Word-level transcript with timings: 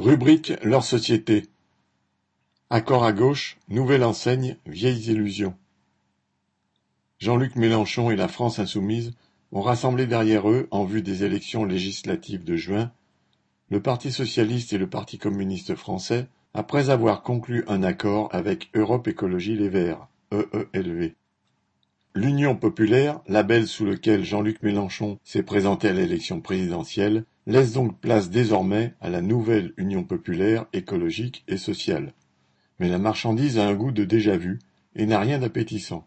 Rubrique 0.00 0.54
Leur 0.62 0.82
société. 0.82 1.42
Accord 2.70 3.04
à 3.04 3.12
gauche, 3.12 3.58
nouvelle 3.68 4.02
enseigne, 4.02 4.56
vieilles 4.64 5.10
illusions. 5.10 5.54
Jean-Luc 7.18 7.54
Mélenchon 7.54 8.10
et 8.10 8.16
la 8.16 8.26
France 8.26 8.58
insoumise 8.58 9.12
ont 9.52 9.60
rassemblé 9.60 10.06
derrière 10.06 10.48
eux, 10.48 10.68
en 10.70 10.86
vue 10.86 11.02
des 11.02 11.24
élections 11.24 11.66
législatives 11.66 12.44
de 12.44 12.56
juin, 12.56 12.92
le 13.68 13.82
Parti 13.82 14.10
socialiste 14.10 14.72
et 14.72 14.78
le 14.78 14.88
Parti 14.88 15.18
communiste 15.18 15.74
français, 15.74 16.28
après 16.54 16.88
avoir 16.88 17.22
conclu 17.22 17.62
un 17.68 17.82
accord 17.82 18.30
avec 18.32 18.70
Europe 18.72 19.06
Écologie 19.06 19.54
Les 19.54 19.68
Verts, 19.68 20.08
EELV. 20.32 21.12
L'Union 22.14 22.56
populaire, 22.56 23.20
label 23.28 23.66
sous 23.68 23.84
lequel 23.84 24.24
Jean-Luc 24.24 24.62
Mélenchon 24.62 25.18
s'est 25.24 25.42
présenté 25.42 25.88
à 25.88 25.92
l'élection 25.92 26.40
présidentielle, 26.40 27.26
laisse 27.46 27.72
donc 27.72 27.98
place 28.00 28.30
désormais 28.30 28.94
à 29.00 29.10
la 29.10 29.22
nouvelle 29.22 29.72
Union 29.76 30.04
populaire, 30.04 30.66
écologique 30.72 31.44
et 31.48 31.56
sociale. 31.56 32.12
Mais 32.78 32.88
la 32.88 32.98
marchandise 32.98 33.58
a 33.58 33.66
un 33.66 33.74
goût 33.74 33.92
de 33.92 34.04
déjà-vu 34.04 34.58
et 34.96 35.06
n'a 35.06 35.20
rien 35.20 35.38
d'appétissant. 35.38 36.06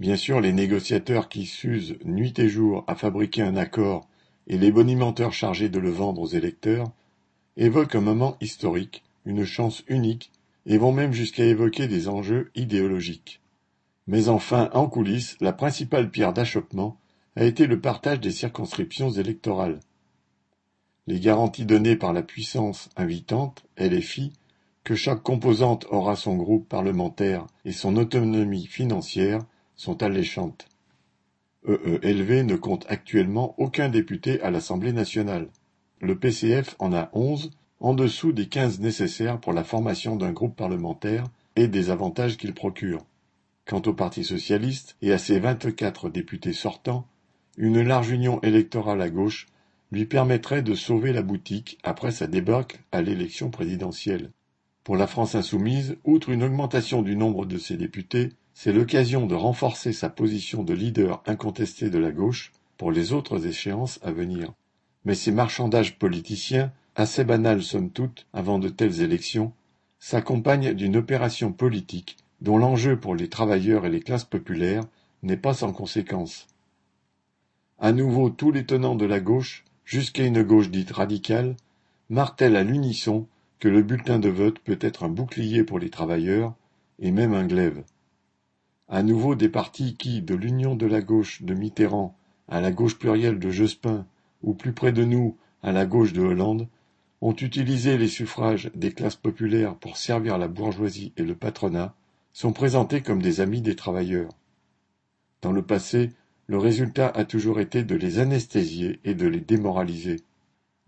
Bien 0.00 0.16
sûr, 0.16 0.40
les 0.40 0.52
négociateurs 0.52 1.28
qui 1.28 1.46
s'usent 1.46 1.96
nuit 2.04 2.34
et 2.38 2.48
jour 2.48 2.84
à 2.86 2.94
fabriquer 2.94 3.42
un 3.42 3.56
accord 3.56 4.08
et 4.46 4.58
les 4.58 4.72
bonimenteurs 4.72 5.32
chargés 5.32 5.68
de 5.68 5.78
le 5.78 5.90
vendre 5.90 6.20
aux 6.20 6.26
électeurs 6.26 6.90
évoquent 7.56 7.94
un 7.94 8.00
moment 8.00 8.36
historique, 8.40 9.04
une 9.24 9.44
chance 9.44 9.84
unique, 9.88 10.32
et 10.66 10.78
vont 10.78 10.92
même 10.92 11.12
jusqu'à 11.12 11.44
évoquer 11.44 11.86
des 11.86 12.08
enjeux 12.08 12.50
idéologiques. 12.54 13.40
Mais 14.06 14.28
enfin, 14.28 14.70
en 14.72 14.88
coulisses, 14.88 15.36
la 15.40 15.52
principale 15.52 16.10
pierre 16.10 16.32
d'achoppement 16.32 16.98
a 17.36 17.44
été 17.44 17.66
le 17.66 17.80
partage 17.80 18.20
des 18.20 18.30
circonscriptions 18.30 19.10
électorales. 19.10 19.80
Les 21.06 21.20
garanties 21.20 21.66
données 21.66 21.96
par 21.96 22.12
la 22.12 22.22
puissance 22.22 22.88
invitante, 22.96 23.64
LFI, 23.78 24.32
que 24.84 24.94
chaque 24.94 25.22
composante 25.22 25.86
aura 25.90 26.16
son 26.16 26.36
groupe 26.36 26.68
parlementaire 26.68 27.46
et 27.64 27.72
son 27.72 27.96
autonomie 27.96 28.66
financière 28.66 29.40
sont 29.76 30.02
alléchantes. 30.02 30.68
EELV 31.66 32.44
ne 32.44 32.56
compte 32.56 32.84
actuellement 32.88 33.54
aucun 33.58 33.88
député 33.88 34.40
à 34.42 34.50
l'Assemblée 34.50 34.92
nationale. 34.92 35.48
Le 36.00 36.18
PCF 36.18 36.76
en 36.78 36.92
a 36.92 37.08
onze, 37.14 37.50
en 37.80 37.94
dessous 37.94 38.32
des 38.32 38.46
quinze 38.46 38.80
nécessaires 38.80 39.40
pour 39.40 39.52
la 39.52 39.64
formation 39.64 40.16
d'un 40.16 40.32
groupe 40.32 40.56
parlementaire 40.56 41.24
et 41.56 41.68
des 41.68 41.90
avantages 41.90 42.36
qu'il 42.36 42.54
procure. 42.54 43.04
Quant 43.66 43.82
au 43.86 43.94
Parti 43.94 44.24
socialiste 44.24 44.96
et 45.00 45.12
à 45.12 45.18
ses 45.18 45.38
vingt-quatre 45.38 46.10
députés 46.10 46.52
sortants, 46.52 47.06
une 47.56 47.82
large 47.82 48.10
union 48.10 48.40
électorale 48.42 49.00
à 49.00 49.08
gauche 49.08 49.46
lui 49.94 50.06
permettrait 50.06 50.62
de 50.62 50.74
sauver 50.74 51.12
la 51.12 51.22
boutique 51.22 51.78
après 51.84 52.10
sa 52.10 52.26
débâcle 52.26 52.80
à 52.90 53.00
l'élection 53.00 53.50
présidentielle. 53.50 54.32
Pour 54.82 54.96
la 54.96 55.06
France 55.06 55.36
insoumise, 55.36 55.96
outre 56.04 56.30
une 56.30 56.42
augmentation 56.42 57.00
du 57.00 57.16
nombre 57.16 57.46
de 57.46 57.58
ses 57.58 57.76
députés, 57.76 58.30
c'est 58.54 58.72
l'occasion 58.72 59.26
de 59.26 59.36
renforcer 59.36 59.92
sa 59.92 60.10
position 60.10 60.64
de 60.64 60.74
leader 60.74 61.22
incontesté 61.26 61.90
de 61.90 61.98
la 61.98 62.10
gauche 62.10 62.52
pour 62.76 62.90
les 62.90 63.12
autres 63.12 63.46
échéances 63.46 64.00
à 64.02 64.10
venir. 64.10 64.52
Mais 65.04 65.14
ces 65.14 65.30
marchandages 65.30 65.96
politiciens, 65.96 66.72
assez 66.96 67.22
banals 67.22 67.62
somme 67.62 67.90
toute 67.90 68.26
avant 68.32 68.58
de 68.58 68.68
telles 68.68 69.00
élections, 69.00 69.52
s'accompagnent 70.00 70.74
d'une 70.74 70.96
opération 70.96 71.52
politique 71.52 72.16
dont 72.40 72.58
l'enjeu 72.58 72.98
pour 72.98 73.14
les 73.14 73.28
travailleurs 73.28 73.86
et 73.86 73.90
les 73.90 74.00
classes 74.00 74.24
populaires 74.24 74.84
n'est 75.22 75.36
pas 75.36 75.54
sans 75.54 75.72
conséquences. 75.72 76.48
À 77.78 77.92
nouveau 77.92 78.28
tous 78.28 78.50
les 78.50 78.66
tenants 78.66 78.96
de 78.96 79.06
la 79.06 79.20
gauche, 79.20 79.64
jusqu'à 79.84 80.24
une 80.24 80.42
gauche 80.42 80.70
dite 80.70 80.92
radicale, 80.92 81.56
martèlent 82.08 82.56
à 82.56 82.64
l'unisson 82.64 83.26
que 83.58 83.68
le 83.68 83.82
bulletin 83.82 84.18
de 84.18 84.28
vote 84.28 84.58
peut 84.58 84.78
être 84.80 85.04
un 85.04 85.08
bouclier 85.08 85.64
pour 85.64 85.78
les 85.78 85.90
travailleurs, 85.90 86.54
et 86.98 87.10
même 87.10 87.34
un 87.34 87.46
glaive. 87.46 87.84
À 88.88 89.02
nouveau 89.02 89.34
des 89.34 89.48
partis 89.48 89.96
qui, 89.96 90.22
de 90.22 90.34
l'union 90.34 90.76
de 90.76 90.86
la 90.86 91.00
gauche 91.00 91.42
de 91.42 91.54
Mitterrand 91.54 92.16
à 92.48 92.60
la 92.60 92.70
gauche 92.70 92.98
plurielle 92.98 93.38
de 93.38 93.50
Jospin, 93.50 94.06
ou 94.42 94.54
plus 94.54 94.72
près 94.72 94.92
de 94.92 95.04
nous, 95.04 95.36
à 95.62 95.72
la 95.72 95.86
gauche 95.86 96.12
de 96.12 96.20
Hollande, 96.20 96.68
ont 97.20 97.34
utilisé 97.34 97.96
les 97.96 98.08
suffrages 98.08 98.70
des 98.74 98.92
classes 98.92 99.16
populaires 99.16 99.76
pour 99.76 99.96
servir 99.96 100.36
la 100.36 100.48
bourgeoisie 100.48 101.12
et 101.16 101.22
le 101.22 101.34
patronat, 101.34 101.94
sont 102.34 102.52
présentés 102.52 103.00
comme 103.00 103.22
des 103.22 103.40
amis 103.40 103.62
des 103.62 103.76
travailleurs. 103.76 104.30
Dans 105.40 105.52
le 105.52 105.62
passé, 105.62 106.10
le 106.46 106.58
résultat 106.58 107.08
a 107.08 107.24
toujours 107.24 107.60
été 107.60 107.84
de 107.84 107.94
les 107.94 108.18
anesthésier 108.18 109.00
et 109.04 109.14
de 109.14 109.26
les 109.26 109.40
démoraliser. 109.40 110.16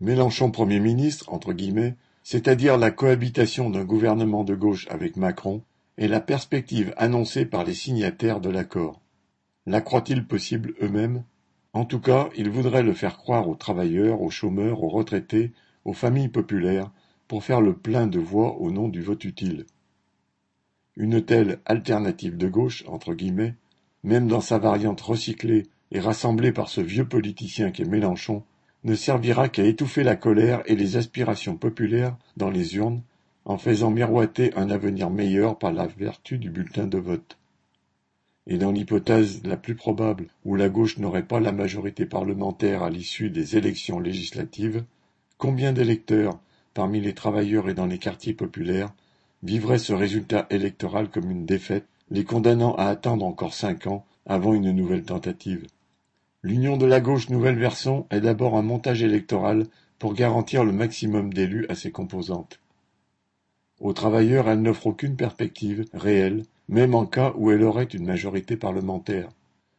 Mélenchon 0.00 0.50
Premier 0.50 0.80
ministre, 0.80 1.32
entre 1.32 1.52
guillemets, 1.52 1.96
c'est-à-dire 2.22 2.76
la 2.76 2.90
cohabitation 2.90 3.70
d'un 3.70 3.84
gouvernement 3.84 4.44
de 4.44 4.54
gauche 4.54 4.86
avec 4.90 5.16
Macron, 5.16 5.62
est 5.96 6.08
la 6.08 6.20
perspective 6.20 6.92
annoncée 6.98 7.46
par 7.46 7.64
les 7.64 7.72
signataires 7.72 8.40
de 8.40 8.50
l'accord. 8.50 9.00
La 9.64 9.80
croient-ils 9.80 10.26
possible 10.26 10.74
eux-mêmes? 10.82 11.24
En 11.72 11.84
tout 11.84 12.00
cas, 12.00 12.28
ils 12.36 12.50
voudraient 12.50 12.82
le 12.82 12.94
faire 12.94 13.16
croire 13.16 13.48
aux 13.48 13.54
travailleurs, 13.54 14.20
aux 14.20 14.30
chômeurs, 14.30 14.82
aux 14.82 14.88
retraités, 14.88 15.52
aux 15.84 15.92
familles 15.92 16.28
populaires, 16.28 16.90
pour 17.28 17.44
faire 17.44 17.60
le 17.60 17.74
plein 17.74 18.06
de 18.06 18.18
voix 18.18 18.60
au 18.60 18.70
nom 18.70 18.88
du 18.88 19.02
vote 19.02 19.24
utile. 19.24 19.66
Une 20.96 21.24
telle 21.24 21.58
alternative 21.64 22.36
de 22.36 22.48
gauche, 22.48 22.84
entre 22.86 23.14
guillemets, 23.14 23.54
même 24.06 24.28
dans 24.28 24.40
sa 24.40 24.58
variante 24.58 25.00
recyclée 25.00 25.64
et 25.90 26.00
rassemblée 26.00 26.52
par 26.52 26.68
ce 26.68 26.80
vieux 26.80 27.06
politicien 27.06 27.72
qu'est 27.72 27.84
Mélenchon, 27.84 28.44
ne 28.84 28.94
servira 28.94 29.48
qu'à 29.48 29.64
étouffer 29.64 30.04
la 30.04 30.14
colère 30.14 30.62
et 30.66 30.76
les 30.76 30.96
aspirations 30.96 31.56
populaires 31.56 32.16
dans 32.36 32.50
les 32.50 32.76
urnes, 32.76 33.02
en 33.44 33.58
faisant 33.58 33.90
miroiter 33.90 34.54
un 34.54 34.70
avenir 34.70 35.10
meilleur 35.10 35.58
par 35.58 35.72
la 35.72 35.88
vertu 35.88 36.38
du 36.38 36.50
bulletin 36.50 36.86
de 36.86 36.98
vote. 36.98 37.36
Et 38.46 38.58
dans 38.58 38.70
l'hypothèse 38.70 39.42
la 39.44 39.56
plus 39.56 39.74
probable 39.74 40.26
où 40.44 40.54
la 40.54 40.68
gauche 40.68 40.98
n'aurait 40.98 41.26
pas 41.26 41.40
la 41.40 41.52
majorité 41.52 42.06
parlementaire 42.06 42.84
à 42.84 42.90
l'issue 42.90 43.28
des 43.28 43.56
élections 43.56 43.98
législatives, 43.98 44.84
combien 45.36 45.72
d'électeurs, 45.72 46.38
parmi 46.74 47.00
les 47.00 47.14
travailleurs 47.14 47.68
et 47.68 47.74
dans 47.74 47.86
les 47.86 47.98
quartiers 47.98 48.34
populaires, 48.34 48.92
vivrait 49.42 49.78
ce 49.78 49.92
résultat 49.92 50.46
électoral 50.50 51.10
comme 51.10 51.30
une 51.30 51.44
défaite, 51.44 51.86
les 52.10 52.24
condamnant 52.24 52.74
à 52.76 52.86
attendre 52.86 53.24
encore 53.24 53.54
cinq 53.54 53.86
ans 53.86 54.04
avant 54.26 54.54
une 54.54 54.72
nouvelle 54.72 55.04
tentative. 55.04 55.66
L'union 56.42 56.76
de 56.76 56.86
la 56.86 57.00
gauche 57.00 57.28
nouvelle 57.28 57.58
version 57.58 58.06
est 58.10 58.20
d'abord 58.20 58.56
un 58.56 58.62
montage 58.62 59.02
électoral 59.02 59.66
pour 59.98 60.14
garantir 60.14 60.64
le 60.64 60.72
maximum 60.72 61.32
d'élus 61.32 61.66
à 61.68 61.74
ses 61.74 61.90
composantes. 61.90 62.60
Aux 63.80 63.92
travailleurs, 63.92 64.48
elle 64.48 64.62
n'offre 64.62 64.86
aucune 64.86 65.16
perspective 65.16 65.84
réelle, 65.92 66.44
même 66.68 66.94
en 66.94 67.06
cas 67.06 67.32
où 67.36 67.50
elle 67.50 67.62
aurait 67.62 67.84
une 67.84 68.06
majorité 68.06 68.56
parlementaire. 68.56 69.28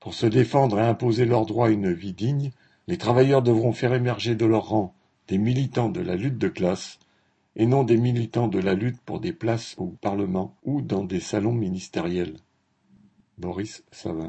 Pour 0.00 0.14
se 0.14 0.26
défendre 0.26 0.78
et 0.78 0.86
imposer 0.86 1.24
leurs 1.24 1.46
droits 1.46 1.68
à 1.68 1.70
une 1.70 1.92
vie 1.92 2.12
digne, 2.12 2.50
les 2.86 2.98
travailleurs 2.98 3.42
devront 3.42 3.72
faire 3.72 3.94
émerger 3.94 4.34
de 4.34 4.46
leur 4.46 4.68
rang 4.68 4.94
des 5.28 5.38
militants 5.38 5.90
de 5.90 6.00
la 6.00 6.16
lutte 6.16 6.38
de 6.38 6.48
classe 6.48 6.98
et 7.58 7.66
non 7.66 7.84
des 7.84 7.96
militants 7.96 8.48
de 8.48 8.60
la 8.60 8.74
lutte 8.74 9.00
pour 9.00 9.20
des 9.20 9.32
places 9.32 9.74
au 9.78 9.88
Parlement 9.88 10.56
ou 10.64 10.80
dans 10.80 11.04
des 11.04 11.20
salons 11.20 11.52
ministériels. 11.52 12.36
Boris 13.36 13.84
Savin 13.92 14.26